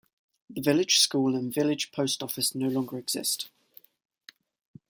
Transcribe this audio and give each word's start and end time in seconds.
The 0.49 0.61
village 0.63 0.97
school 0.97 1.35
and 1.35 1.53
village 1.53 1.91
post 1.91 2.23
office 2.23 2.55
no 2.55 2.69
longer 2.69 2.97
exist. 2.97 3.51